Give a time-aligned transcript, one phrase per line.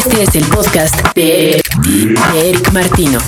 [0.00, 1.60] Este es el podcast de
[2.34, 3.18] Eric Martino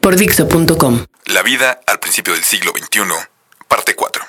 [0.00, 1.04] por Dixo.com.
[1.26, 3.00] La vida al principio del siglo XXI,
[3.66, 4.22] parte 4.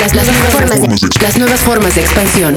[0.00, 0.88] Las, las nuevas formas de,
[1.20, 2.54] las nuevas formas de expansión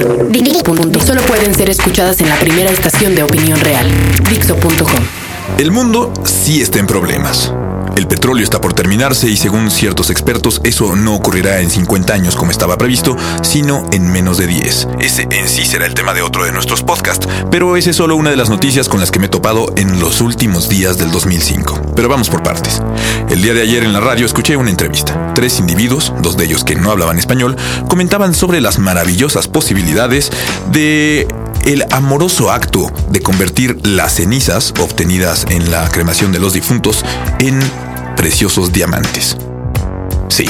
[0.64, 1.00] Punto.
[1.00, 3.86] solo pueden ser escuchadas en la primera estación de opinión real.
[4.30, 5.04] Dixo.com.
[5.58, 7.52] El mundo sí está en problemas.
[7.96, 12.36] El petróleo está por terminarse y según ciertos expertos eso no ocurrirá en 50 años
[12.36, 14.88] como estaba previsto, sino en menos de 10.
[15.00, 18.14] Ese en sí será el tema de otro de nuestros podcasts, pero esa es solo
[18.14, 21.10] una de las noticias con las que me he topado en los últimos días del
[21.10, 21.94] 2005.
[21.96, 22.82] Pero vamos por partes.
[23.30, 25.32] El día de ayer en la radio escuché una entrevista.
[25.34, 27.56] Tres individuos, dos de ellos que no hablaban español,
[27.88, 30.30] comentaban sobre las maravillosas posibilidades
[30.70, 31.26] de
[31.64, 37.04] el amoroso acto de convertir las cenizas obtenidas en la cremación de los difuntos
[37.40, 37.58] en
[38.16, 39.36] preciosos diamantes.
[40.28, 40.46] Sí,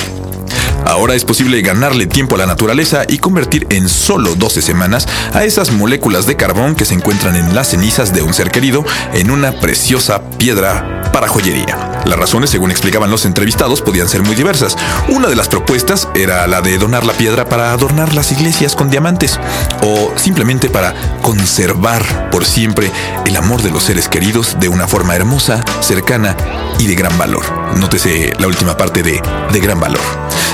[0.86, 5.42] Ahora es posible ganarle tiempo a la naturaleza y convertir en solo 12 semanas a
[5.42, 9.32] esas moléculas de carbón que se encuentran en las cenizas de un ser querido en
[9.32, 11.95] una preciosa piedra para joyería.
[12.06, 14.76] Las razones, según explicaban los entrevistados, podían ser muy diversas.
[15.08, 18.90] Una de las propuestas era la de donar la piedra para adornar las iglesias con
[18.90, 19.40] diamantes
[19.82, 22.92] o simplemente para conservar por siempre
[23.26, 26.36] el amor de los seres queridos de una forma hermosa, cercana
[26.78, 27.44] y de gran valor.
[27.76, 29.20] Nótese la última parte de
[29.52, 30.00] de gran valor.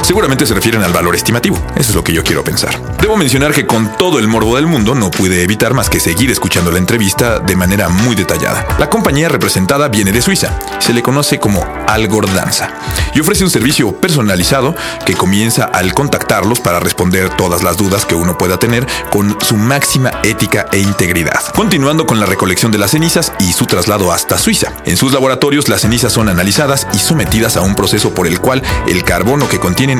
[0.02, 2.78] Seguramente se refieren al valor estimativo, eso es lo que yo quiero pensar.
[3.00, 6.30] Debo mencionar que con todo el morbo del mundo no pude evitar más que seguir
[6.30, 8.66] escuchando la entrevista de manera muy detallada.
[8.78, 12.70] La compañía representada viene de Suiza, se le conoce como Algordanza
[13.14, 18.14] y ofrece un servicio personalizado que comienza al contactarlos para responder todas las dudas que
[18.14, 21.40] uno pueda tener con su máxima ética e integridad.
[21.54, 24.72] Continuando con la recolección de las cenizas y su traslado hasta Suiza.
[24.84, 28.62] En sus laboratorios las cenizas son analizadas y sometidas a un proceso por el cual
[28.88, 29.58] el carbono que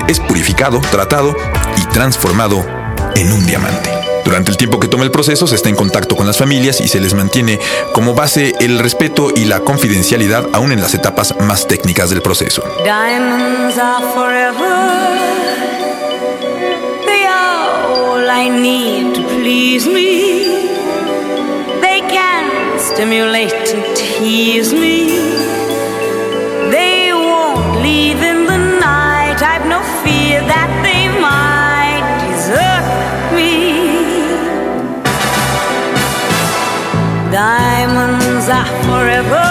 [0.09, 1.37] es purificado, tratado
[1.77, 2.65] y transformado
[3.15, 3.91] en un diamante.
[4.25, 6.89] Durante el tiempo que toma el proceso se está en contacto con las familias y
[6.89, 7.61] se les mantiene
[7.93, 12.63] como base el respeto y la confidencialidad aún en las etapas más técnicas del proceso.
[22.83, 25.02] Stimulate and tease me.
[37.33, 39.47] Diamonds are forever.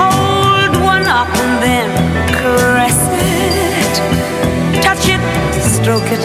[0.00, 1.90] Hold one up and then
[2.40, 3.94] caress it.
[4.82, 5.20] Touch it,
[5.60, 6.24] stroke it,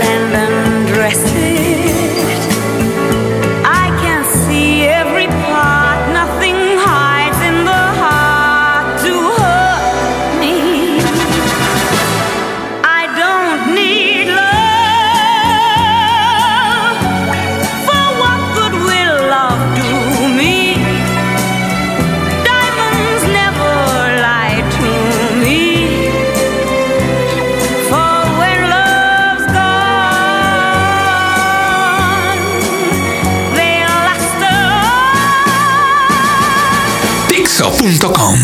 [37.87, 38.35] Dixo.com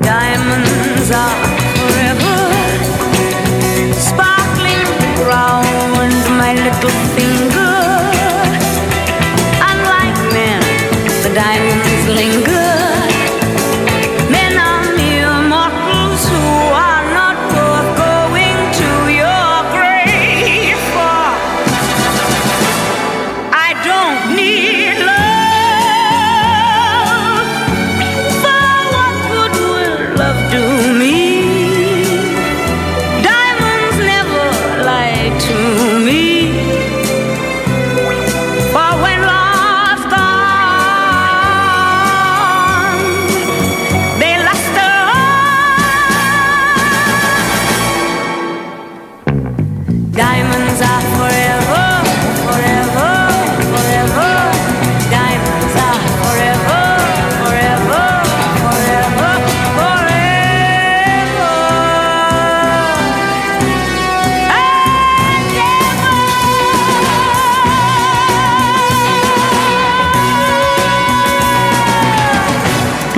[0.00, 1.46] Diamonds are
[1.78, 2.36] forever
[3.94, 4.88] sparkling
[5.24, 7.76] round my little finger.
[9.70, 10.60] Unlike men,
[11.22, 12.83] the diamonds linger.
[50.14, 51.33] Diamonds are forever,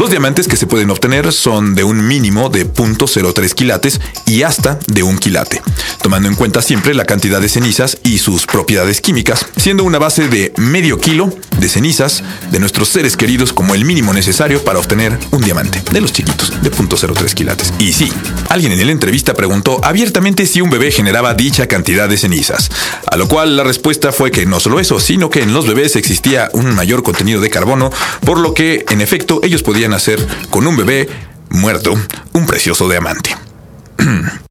[0.06, 4.78] Los diamantes que se pueden obtener son de un mínimo de 0.03 quilates y hasta
[4.86, 5.60] de un quilate,
[6.00, 10.28] tomando en cuenta siempre la cantidad de cenizas y sus propiedades químicas, siendo una base
[10.28, 12.22] de medio kilo de cenizas
[12.52, 16.52] de nuestros seres queridos como el mínimo necesario para obtener un diamante, de los chiquitos,
[16.62, 17.72] de .03 quilates.
[17.80, 18.12] Y sí,
[18.48, 22.70] alguien en la entrevista preguntó abiertamente si un bebé generaba dicha cantidad de cenizas,
[23.10, 25.96] a lo cual la respuesta fue que no solo eso, sino que en los bebés
[25.96, 27.90] existía un mayor contenido de carbono,
[28.24, 31.08] por lo que, en efecto, ellos podían hacer con un bebé
[31.50, 31.94] muerto
[32.32, 33.36] un precioso diamante.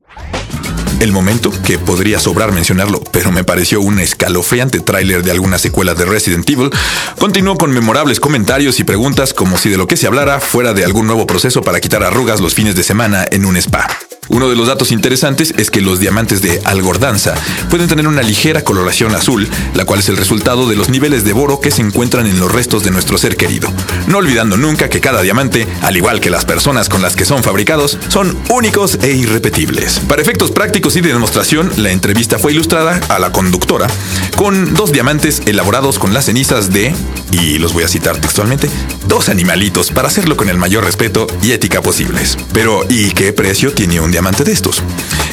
[1.00, 5.98] El momento, que podría sobrar mencionarlo, pero me pareció un escalofriante tráiler de algunas secuelas
[5.98, 6.72] de Resident Evil,
[7.20, 10.86] continuó con memorables comentarios y preguntas como si de lo que se hablara fuera de
[10.86, 13.88] algún nuevo proceso para quitar arrugas los fines de semana en un spa.
[14.30, 17.36] Uno de los datos interesantes es que los diamantes de algordanza
[17.70, 21.34] pueden tener una ligera coloración azul, la cual es el resultado de los niveles de
[21.34, 23.72] boro que se encuentran en los restos de nuestro ser querido.
[24.08, 27.44] No olvidando nunca que cada diamante, al igual que las personas con las que son
[27.44, 30.00] fabricados, son únicos e irrepetibles.
[30.08, 33.88] Para efectos prácticos y de demostración, la entrevista fue ilustrada a la conductora
[34.36, 36.94] con dos diamantes elaborados con las cenizas de,
[37.32, 38.70] y los voy a citar textualmente,
[39.08, 42.38] dos animalitos para hacerlo con el mayor respeto y ética posibles.
[42.54, 44.82] Pero, ¿y qué precio tiene un diamante de estos.